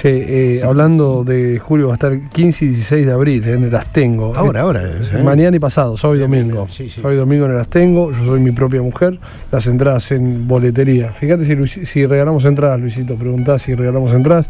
[0.00, 3.74] Che, eh, hablando de julio, va a estar 15 y 16 de abril en el
[3.74, 4.32] Astengo.
[4.34, 4.82] Ahora, Eh, ahora.
[4.82, 5.22] ¿eh?
[5.22, 6.66] Mañana y pasado, sábado y domingo.
[6.70, 6.96] Sí, sí.
[7.02, 9.18] Sábado y domingo en el Astengo, yo soy mi propia mujer.
[9.52, 11.12] Las entradas en boletería.
[11.12, 13.14] Fíjate si, Luis- si regalamos entradas, Luisito.
[13.16, 14.46] Preguntá si regalamos entradas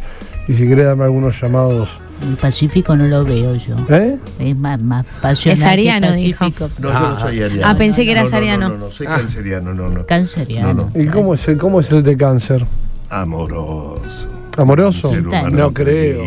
[0.47, 1.89] y si querés darme algunos llamados.
[2.23, 3.75] El Pacífico no lo veo yo.
[3.89, 4.19] ¿Eh?
[4.39, 5.59] Es más, más pasional.
[5.59, 6.45] Es ariano, que dijo.
[6.79, 7.63] No, yo no soy ariano.
[7.67, 8.69] Ah, pensé que no, no, ariano.
[8.69, 10.07] No, no, soy canceriano, no, no.
[10.07, 10.75] Canceriano.
[10.75, 11.03] No, no.
[11.03, 12.65] ¿Y cómo es, el- cómo es el de cáncer?
[13.09, 14.29] Amoroso.
[14.61, 15.12] ¿Amoroso?
[15.51, 16.23] No creo.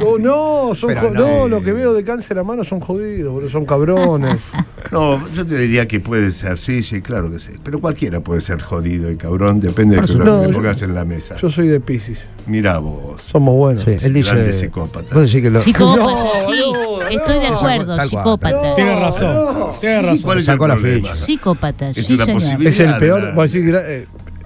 [0.00, 1.10] Oh, no, son no.
[1.10, 4.40] no, lo que veo de cáncer a mano son jodidos, son cabrones.
[4.90, 7.52] No, yo te diría que puede ser, sí, sí, claro que sí.
[7.64, 10.94] Pero cualquiera puede ser jodido y cabrón, depende de lo que No, yo- pongas en
[10.94, 11.36] la mesa.
[11.36, 13.22] Yo soy de Pisces, Mira vos.
[13.22, 13.84] somos buenos.
[13.84, 14.52] Sí, él dice.
[14.52, 15.14] Psicópata.
[15.14, 15.62] Vos decís que lo.
[15.62, 16.60] Psicópata, No, sí.
[16.74, 17.56] no, Estoy de no.
[17.56, 18.50] acuerdo, psicópata.
[18.68, 18.74] No.
[18.74, 19.70] Tiene razón, no.
[19.80, 20.18] tiene razón.
[20.24, 21.16] ¿Cuál es Sacó el la.
[21.16, 22.66] Psicópata, Es sí, una posibilidad.
[22.72, 23.34] Es el peor,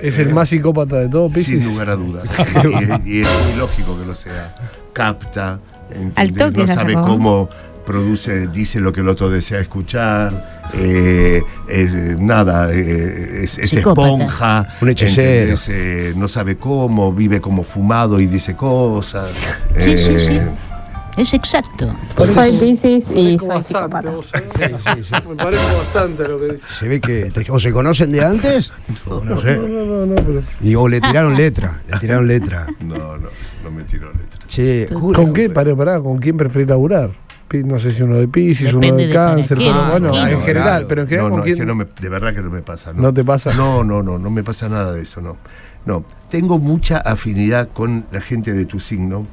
[0.00, 1.62] Eh, es el más psicópata de todos, Pisces.
[1.62, 2.24] Sin lugar a dudas.
[3.04, 4.54] y, y es muy lógico que lo sea.
[4.92, 5.58] Capta,
[5.90, 6.12] ¿entendés?
[6.16, 7.48] Al toque no sabe cómo
[7.84, 10.56] produce, dice lo que el otro desea escuchar.
[10.74, 15.56] eh, eh, nada, eh, es, es esponja, Un hechicero.
[15.68, 19.32] Eh, no sabe cómo, vive como fumado y dice cosas.
[19.80, 20.40] Sí, sí, sí.
[21.16, 21.94] Eh, Es exacto.
[22.24, 24.10] Soy Piscis y soy psicópata.
[24.10, 24.48] vos sabés.
[25.28, 26.66] Me parece bastante lo que dice.
[26.78, 28.72] Se ve que te- o se conocen de antes,
[29.06, 29.56] o no sé.
[29.56, 30.42] No, no, no, no, pero.
[30.62, 32.66] Y, o le tiraron letra, le tiraron letra.
[32.80, 33.28] No, no,
[33.64, 34.40] no me tiró letra.
[34.46, 35.50] Che, ¿Con qué?
[35.50, 37.10] Pará, pará, ¿con quién preferís laburar?
[37.48, 40.10] Pi- No sé si uno de Pisces, uno Depende de de cáncer, pero Ah, bueno,
[40.10, 40.86] claro, en general, claro.
[40.88, 41.54] pero en general No, con no, quién.
[41.56, 42.92] es que no me, de verdad que no me pasa.
[42.92, 43.54] ¿No te pasa?
[43.54, 45.36] No, no, no, no me pasa nada de eso, no.
[45.86, 49.26] No, tengo mucha afinidad con la gente de tu signo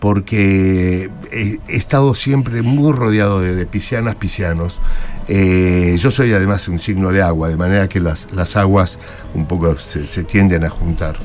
[0.00, 4.78] porque he, he estado siempre muy rodeado de, de piscianas, piscianos.
[5.28, 8.98] Eh, yo soy además un signo de agua, de manera que las, las aguas
[9.34, 11.16] un poco se, se tienden a juntar.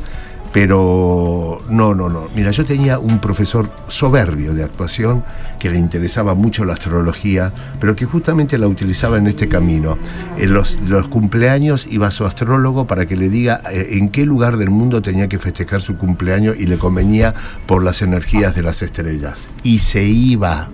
[0.52, 2.28] Pero no, no, no.
[2.36, 5.24] Mira, yo tenía un profesor soberbio de actuación
[5.60, 9.98] que le interesaba mucho la astrología, pero que justamente la utilizaba en este camino.
[10.38, 14.26] En los, los cumpleaños iba a su astrólogo para que le diga eh, en qué
[14.26, 17.36] lugar del mundo tenía que festejar su cumpleaños y le convenía
[17.68, 19.38] por las energías de las estrellas.
[19.62, 20.70] Y se iba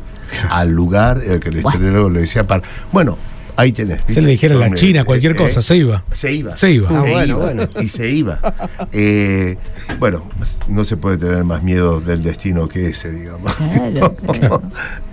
[0.50, 2.62] al lugar en el que el astrólogo le decía, para,
[2.92, 3.16] bueno,
[3.60, 4.00] ahí tenés.
[4.06, 6.04] Se le dijera a la China, eh, cualquier eh, cosa, se iba.
[6.12, 6.56] se iba.
[6.56, 6.88] Se iba.
[6.90, 7.68] Ah, Se bueno, iba, bueno.
[7.80, 8.40] Y se iba.
[8.92, 9.56] Eh,
[9.98, 10.24] bueno,
[10.68, 13.54] no se puede tener más miedo del destino que ese, digamos.
[13.54, 14.62] Claro, claro.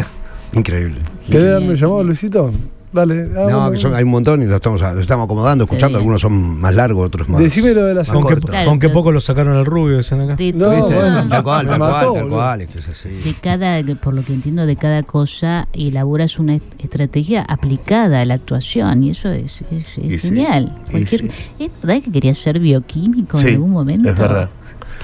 [0.53, 1.01] increíble.
[1.29, 2.53] ¿Querés darme un llamado, Luisito?
[2.97, 3.29] Dale.
[3.37, 5.97] ah, No, que son, hay un montón y lo estamos, lo estamos acomodando, escuchando.
[5.97, 7.41] Algunos son más largos, otros más.
[7.41, 8.47] Decime lo de la Con, qué, corto.
[8.47, 10.35] Claro, con qué pero- poco lo sacaron al rubio, dicen acá.
[10.35, 10.95] De, No, ¿Viste?
[10.95, 11.27] bueno.
[11.29, 12.61] tal cual, tal cual, tal cual.
[12.61, 13.09] es que así.
[13.09, 18.25] de cada, por lo que entiendo, de cada cosa elaboras una est- estrategia aplicada a
[18.25, 20.73] la actuación y eso es, es- es Y sí, genial.
[20.87, 21.29] y Cualquier- sí.
[21.59, 24.09] ¿Es verdad que querías ser bioquímico Sí, en algún momento?
[24.09, 24.49] es verdad.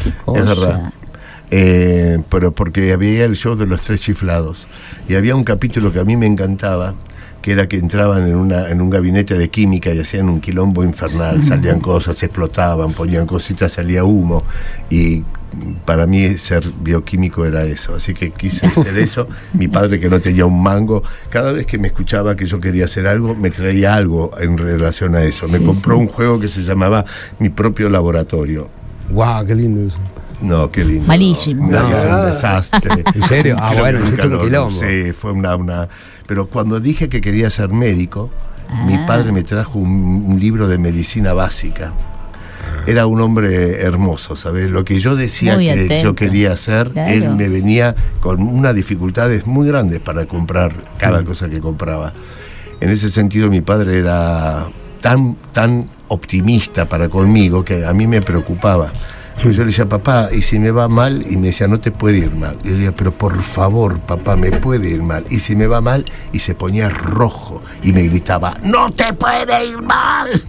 [0.04, 0.40] Qué cosa.
[0.42, 0.94] Es verdad.
[1.56, 4.66] Eh, pero porque había el show de los tres chiflados.
[5.08, 6.96] Y había un capítulo que a mí me encantaba,
[7.44, 10.84] que era que entraban en, una, en un gabinete de química y hacían un quilombo
[10.84, 14.44] infernal, salían cosas, explotaban, ponían cositas, salía humo.
[14.90, 15.24] Y
[15.86, 17.96] para mí ser bioquímico era eso.
[17.96, 19.28] Así que quise hacer eso.
[19.54, 22.86] Mi padre, que no tenía un mango, cada vez que me escuchaba que yo quería
[22.86, 25.48] hacer algo, me traía algo en relación a eso.
[25.50, 26.02] Me Sí, compró sí.
[26.02, 27.04] un juego que se llamaba
[27.40, 28.70] Mi propio laboratorio.
[29.10, 29.98] Guau, qué lindo eso.
[30.42, 31.08] No, qué lindo.
[31.08, 31.70] Malísimo.
[31.70, 33.04] No, un desastre.
[33.16, 33.56] ¿En serio?
[33.60, 34.80] Ah, Creo bueno, nunca un lo- quilombo.
[34.80, 35.88] Sí, fue una, una.
[36.28, 38.30] Pero cuando dije que quería ser médico,
[38.70, 38.86] Ah.
[38.88, 41.92] mi padre me trajo un, un libro de medicina básica.
[42.88, 44.70] Era un hombre hermoso, ¿sabes?
[44.70, 45.96] Lo que yo decía Muy que atento.
[46.04, 47.12] yo quería hacer, Claro.
[47.12, 51.26] él me venía con unas dificultades muy grandes para comprar cada Mm.
[51.26, 52.14] cosa que compraba.
[52.80, 54.66] En ese sentido, mi padre era
[55.02, 58.92] tan, tan optimista para conmigo que a mí me preocupaba.
[59.44, 61.26] Yo le decía, papá, ¿y si me va mal?
[61.30, 62.58] Y me decía, no te puede ir mal.
[62.64, 65.26] Y yo le decía, pero por favor, papá, me puede ir mal.
[65.30, 69.68] Y si me va mal, y se ponía rojo y me gritaba, no te puede
[69.68, 70.30] ir mal.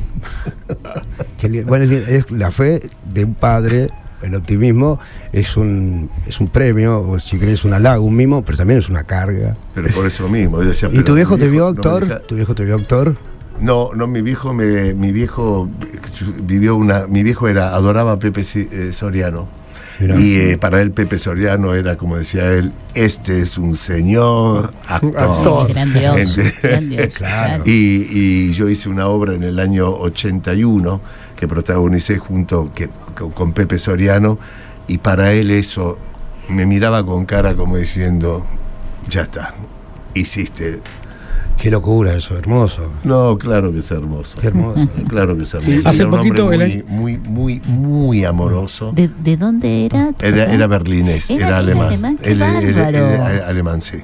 [1.66, 3.90] Bueno, es, la fe de un padre,
[4.22, 4.98] el optimismo
[5.30, 8.88] es un, es un premio, o si querés un halago, un mimo, pero también es
[8.88, 9.54] una carga.
[9.74, 10.62] Pero por eso mismo.
[10.62, 12.06] Yo decía, ¿Y "Pero tu viejo mi te vio no me actor?
[12.06, 13.16] deja- ¿Tu viejo te vio actor?
[13.60, 15.68] No, no, mi viejo me, mi viejo
[16.42, 19.46] vivió una, mi viejo era, adoraba a Pepe eh, Soriano.
[20.00, 20.18] Mirá.
[20.18, 25.16] Y eh, para él Pepe Soriano era, como decía él, este es un señor actor.
[25.18, 25.68] Actor.
[25.68, 26.40] Grandioso.
[26.40, 27.48] Ente- grandioso, Claro.
[27.48, 27.62] claro.
[27.66, 31.00] Y, y yo hice una obra en el año 81
[31.36, 34.36] que protagonicé junto que, con, con Pepe Soriano
[34.88, 35.96] y para él eso
[36.48, 38.44] me miraba con cara como diciendo,
[39.08, 39.54] ya está,
[40.12, 40.80] hiciste
[41.58, 42.90] Qué locura eso, hermoso.
[43.04, 44.36] No, claro que es hermoso.
[44.40, 44.86] Qué hermoso.
[45.08, 45.88] Claro que es hermoso.
[45.88, 48.92] Hace Era un hombre poquito, muy, muy, muy, muy amoroso.
[48.92, 50.10] ¿De, de dónde era?
[50.20, 51.86] Era, era berlinés, Era- era, alemán.
[51.88, 53.98] alemán, Él- él- él- alemán, sí.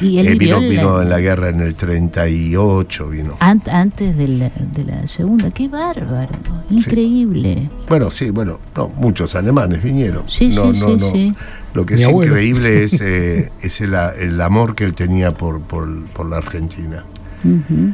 [0.00, 3.36] Y él Eh, vino, en la- vino en la guerra en el 38, vino.
[3.40, 5.50] Ant- antes de la, de la segunda.
[5.50, 6.32] Qué bárbaro.
[6.70, 7.68] Increíble.
[7.88, 10.22] Bueno, sí, bueno, no, muchos alemanes vinieron.
[10.28, 11.10] Sí, no, sí, no, sí, no.
[11.12, 11.32] sí.
[11.74, 12.32] Lo que Mi es abuelo.
[12.32, 17.04] increíble es, eh, es el, el amor que él tenía por, por, por la Argentina.
[17.44, 17.92] Ujú.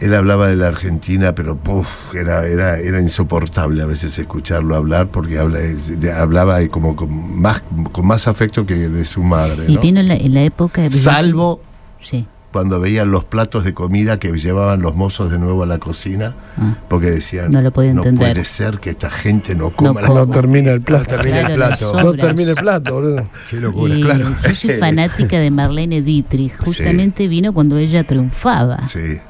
[0.00, 5.08] Él hablaba de la Argentina, pero puf, era, era, era insoportable a veces escucharlo hablar
[5.08, 9.64] porque habla, de- hablaba como con más, con más afecto que de su madre.
[9.68, 9.80] Y ¿no?
[9.82, 10.90] vino en la, en la época de.
[10.92, 11.60] Salvo
[12.02, 12.26] Sí.
[12.50, 16.34] cuando veían los platos de comida que llevaban los mozos de nuevo a la cocina,
[16.56, 16.78] Ah.
[16.88, 18.32] porque decían, No lo podía entender".
[18.32, 20.00] puede ser que esta gente no coma.
[20.00, 21.04] No la No termina el plato.
[21.04, 22.02] termina Claro, el plato.
[22.02, 23.28] No termina el plato, boludo.
[23.50, 24.34] Qué locura, Y claro.
[24.48, 26.56] Yo soy fanática de Marlene Dietrich.
[26.56, 28.80] Justamente vino cuando ella triunfaba.
[28.82, 29.20] Sí.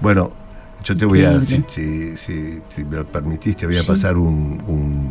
[0.00, 0.30] Bueno,
[0.84, 3.86] yo te voy a, si, si, si- si me lo permitiste, voy a Sí.
[3.88, 5.10] pasar un, un,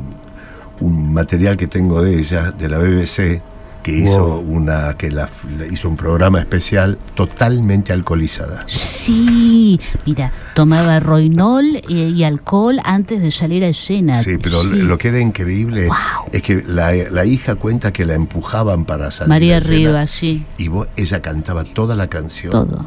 [0.79, 3.41] un material que tengo de ella, de la BBC,
[3.83, 8.63] que hizo una, que la, la- hizo un programa especial totalmente alcoholizada.
[8.67, 14.21] Sí, mira, tomaba roinol y, y alcohol antes de salir a escena.
[14.21, 14.75] Sí, pero Sí.
[14.81, 15.87] lo que era increíble
[16.33, 19.29] es que la, la hija cuenta que la empujaban para salir.
[19.29, 22.51] María a escena, Rivas, sí, Y vos- ella cantaba toda la canción.
[22.51, 22.85] todo.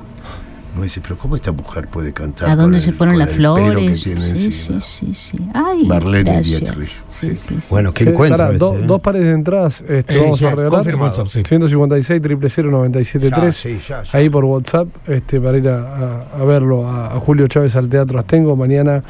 [0.74, 2.48] Vos decís, pero ¿cómo esta mujer puede cantar?
[2.48, 3.74] ¿A con dónde el- se fueron con las el pelo flores?
[4.02, 4.80] que tiene Sí, encima?
[4.80, 5.38] sí, sí, sí.
[5.52, 6.60] Ay, Marlene gracias.
[6.60, 7.56] Dietrich, Sí, sí.
[7.68, 8.52] Bueno, qué Eh, encuentro.
[8.54, 8.86] do- este, ¿eh?
[8.86, 10.70] dos pares de entradas este, Sí, vamos ya, a regalar.
[10.78, 11.06] confirmado.
[11.10, 11.42] WhatsApp, sí.
[11.46, 14.18] 156 000 973 Ya, sí, ya, ya.
[14.18, 17.88] ahí por WhatsApp este, para ir a, a- a verlo a, a Julio Chávez al
[17.88, 19.02] Teatro Astengo mañana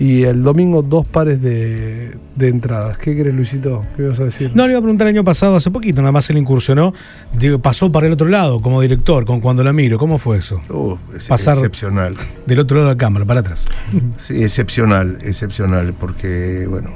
[0.00, 2.98] y el domingo dos pares de, de entradas.
[2.98, 3.84] ¿Qué querés, Luisito?
[3.96, 4.52] ¿Qué ibas a decir?
[4.54, 6.94] No, le iba a preguntar el año pasado, hace poquito, nada más él incursionó,
[7.36, 9.98] digo, pasó para el otro lado como director, con Cuando la miro.
[9.98, 10.60] ¿Cómo fue eso?
[10.70, 12.14] Uh, es Pasar- excepcional.
[12.46, 13.66] Del otro lado de la cámara, para atrás.
[14.18, 16.90] Sí, excepcional, excepcional, porque, bueno,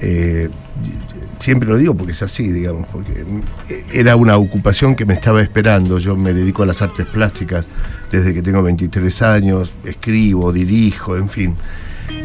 [0.00, 0.48] eh,
[1.38, 3.24] siempre lo digo porque es así, digamos, porque
[3.92, 5.98] era una ocupación que me estaba esperando.
[5.98, 7.66] Yo me dedico a las artes plásticas
[8.12, 11.56] desde que tengo 23 años, escribo, dirijo, en fin.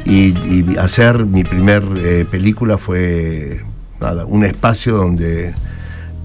[0.05, 3.61] Y, y hacer mi primer eh, película fue
[3.99, 5.53] nada, un espacio donde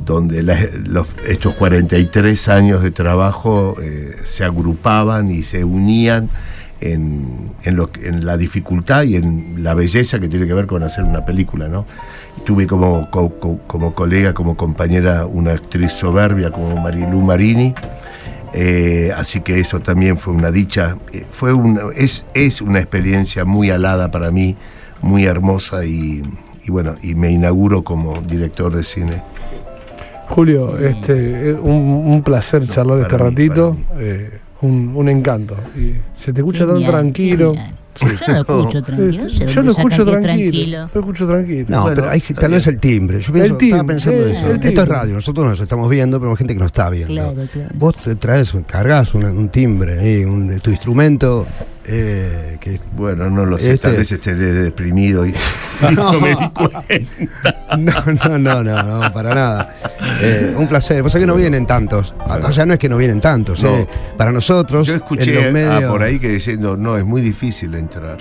[0.04, 6.28] donde la- los- estos 43 años de trabajo eh, se agrupaban y se unían
[6.80, 10.82] en, en lo, en la dificultad y en la belleza que tiene que ver con
[10.82, 11.68] hacer una película.
[11.68, 11.84] ¿no?
[12.44, 17.74] Tuve como, co- co- como colega, como compañera, una actriz soberbia como Marilu Marini.
[18.52, 20.96] Eh, así que eso también fue una dicha.
[21.12, 24.56] Eh, fue una, es, es una experiencia muy alada para mí,
[25.02, 26.22] muy hermosa y,
[26.64, 29.22] y bueno, y me inauguro como director de cine.
[30.28, 35.56] Julio, este, es un, un placer charlar este mí, ratito, eh, un, un encanto.
[35.76, 37.54] Y se te escucha tan tranquilo.
[37.54, 37.79] genial.
[37.96, 39.26] Yo lo escucho tranquilo.
[39.26, 41.66] Yo lo escucho tranquilo, Lo escucho tranquilo.
[41.68, 43.20] No, Bueno, pero hay, está tal vez el timbre.
[43.20, 44.50] Yo pienso, El timbre, estaba pensando eh, eso.
[44.50, 47.14] el Esto es radio, nosotros nos estamos viendo, pero hay gente que no está viendo.
[47.14, 47.70] Claro, claro.
[47.74, 51.46] Vos te traes, cargas un, un timbre, ahí, un, de tu instrumento,
[51.92, 55.34] eh, que Bueno, no lo sé, Este- tal vez estaré deprimido y, y
[55.94, 56.84] no me di cuenta.
[57.76, 59.74] No, no, no, no, no, para nada.
[60.20, 61.02] Eh, un placer.
[61.02, 62.14] Vos sabés que no vienen tantos.
[62.42, 63.62] O sea, no es que no vienen tantos.
[63.62, 63.70] No.
[63.70, 63.86] eh.
[64.16, 65.90] Para nosotros, Yo en escuché los a medios.
[65.90, 68.18] por ahí que diciendo, no, es muy difícil entrar.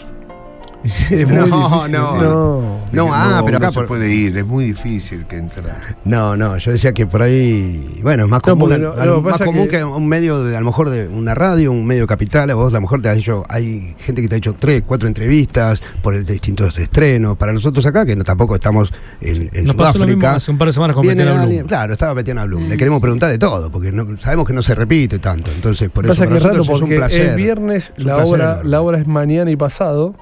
[1.28, 2.22] No, no.
[2.22, 2.80] no.
[2.92, 5.78] No, Dije, ah, pero acá no se por- puede ir, es muy difícil que entrar.
[6.06, 9.22] No, no, yo decía que por ahí, bueno, es más No, común, porque no- lo
[9.22, 9.84] más común que- que...
[9.84, 12.78] un medio, de, a lo mejor de una radio, un medio capital, a vos a
[12.78, 16.16] lo mejor te ha hecho, hay gente que te ha hecho tres, cuatro entrevistas por
[16.16, 17.38] el distintos estrenos.
[17.38, 20.36] Para nosotros acá, que no, tampoco estamos en, en Nos pasó lo mismo Sudáfrica.
[20.36, 21.48] hace un par de semanas con viene Betiana Blum.
[21.50, 22.68] alguien- Claro, estaba Betiana Blum.
[22.68, 22.78] Le Mm.
[22.80, 25.52] queremos preguntar de todo, porque no- sabemos que no se repite tanto.
[25.52, 27.22] Entonces, por eso Pasa para que es raro nosotros es un porque placer.
[27.30, 28.70] el viernes Es un la placer obra, enorme.
[28.72, 30.16] la obra es mañana y pasado.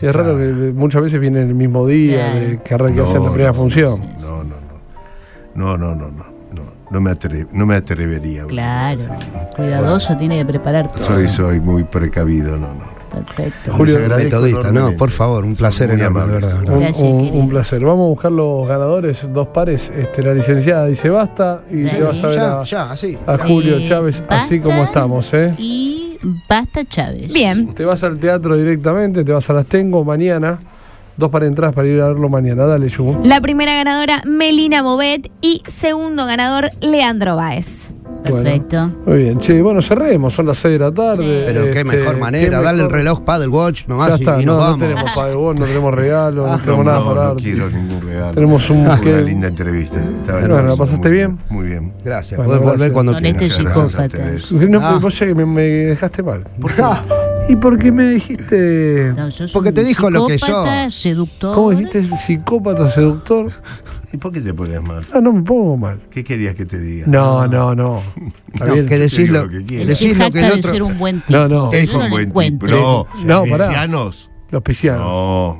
[0.00, 3.30] Es raro que muchas veces viene el mismo día de que arranque a hacer la
[3.30, 4.00] primera función.
[4.20, 4.64] No, no, no.
[5.54, 6.24] No, no, no, no.
[6.52, 8.44] No, no me, atre- no me atrevería.
[8.44, 8.98] Claro.
[8.98, 9.50] Bueno.
[9.56, 11.04] Cuidadoso, tiene que preparar todo.
[11.04, 12.94] Soy, soy muy precavido, no, no.
[13.14, 13.72] Perfecto.
[13.74, 16.42] Julio, metodista, no, por favor, un placer enorme, amables.
[16.42, 16.90] verdad, verdad.
[17.00, 17.84] Un, placer.
[17.84, 19.88] Vamos a buscar los ganadores, dos pares.
[19.96, 23.16] Este, la licenciada dice basta y te vas a ver Ya, a, ya, así.
[23.24, 25.32] a Julio Eh, Chávez así como estamos.
[25.32, 25.54] ¿eh?
[25.58, 26.03] Y
[26.48, 27.32] basta Chávez.
[27.32, 27.74] Bien.
[27.74, 30.58] Te vas al teatro directamente, te vas a las Tengo mañana.
[31.16, 32.66] Dos para entradas para ir a verlo mañana.
[32.66, 33.20] Dale, Yu.
[33.24, 35.30] La primera ganadora, Melina Bobet.
[35.40, 37.92] Y segundo ganador, Leandro Báez.
[38.24, 38.90] Perfecto.
[39.06, 41.42] Muy bien, che, bueno, cerremos, son las 6 de la tarde.
[41.46, 44.40] Pero qué este, mejor manera, qué darle el reloj Paddle Watch Ya nomás y, está,
[44.42, 44.78] y no, nos no vamos.
[44.78, 48.32] tenemos Paddleboard, no tenemos regalos, no No, tenemos nada no, para no quiero ningún regalo.
[48.32, 49.08] Tenemos un- ¿qué?
[49.12, 49.98] una linda entrevista.
[50.26, 51.38] Bueno, ¿la pasaste muy bien?
[51.50, 51.92] Muy bien.
[52.04, 53.42] Gracias, Bueno, podés volver cuando Con quieras.
[53.42, 54.68] este gracias a psicópata.
[54.68, 54.98] No, Ah.
[55.00, 56.44] vos me, me dejaste mal.
[57.48, 59.12] ¿Y por qué me dijiste?
[59.16, 60.94] No, Porque te dijo lo que psicópata, sos.
[60.94, 61.54] seductor.
[61.54, 62.16] ¿Cómo dijiste?
[62.16, 63.52] Psicópata, seductor.
[64.12, 65.04] ¿Y por qué te pones mal?
[65.12, 66.00] Ah, no me pongo mal.
[66.10, 67.06] ¿Qué querías que te diga?
[67.06, 68.02] No, no, no.
[68.52, 68.86] Está No, bien.
[68.86, 70.72] que decís digo lo, que decís se lo jacta que el de otro.
[70.72, 71.32] ser un buen tipo.
[71.38, 71.72] No, no.
[71.72, 72.68] Yo Es no un lo buen encuentro.
[72.68, 73.08] tipo.
[73.18, 73.66] No, No, los pará.
[73.68, 74.30] piscianos.
[74.50, 75.00] Los piscianos.
[75.06, 75.58] No,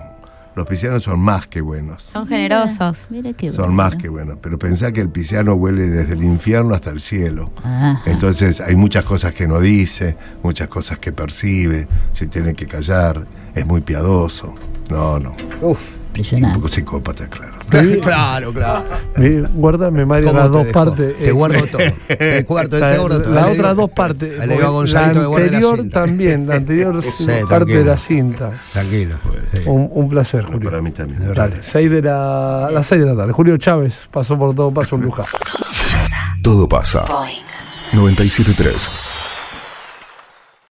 [0.57, 2.03] los piscianos son más que buenos.
[2.13, 3.07] Son generosos.
[3.11, 3.73] Mira qué Son bueno.
[3.75, 4.39] más que buenos.
[4.41, 7.53] Pero pensá que el pisciano huele desde el infierno hasta el cielo.
[7.63, 8.03] Ajá.
[8.07, 13.27] Entonces hay muchas cosas que no dice, muchas cosas que percibe, se tiene que callar,
[13.55, 14.55] es muy piadoso.
[14.91, 15.31] No, no.
[15.63, 16.57] Uf, Un Impresionante.
[16.59, 17.54] poco psicópata, claro.
[18.03, 18.85] claro, claro.
[19.17, 20.85] Mi- Guardame, Mario, ¿Cómo las dos dejó?
[20.85, 21.19] partes.
[21.19, 21.79] Te eh, guardo todo.
[22.19, 23.35] Te guardo, La- te guardo todo.
[23.35, 24.39] Las otras dos partes.
[24.47, 28.51] le digo a porque Gonzalito la anterior también, la anterior Sí, parte de la cinta.
[28.73, 29.17] Tranquilo.
[29.53, 29.59] sí.
[29.67, 30.71] Un, un placer, Julio.
[30.71, 31.33] para mí también.
[31.35, 33.33] Dale, seis de la, las 6 de la tarde.
[33.33, 35.37] Julio Chávez pasó por todo paso un lujazo.
[36.43, 37.05] Todo pasa.
[37.93, 38.91] 973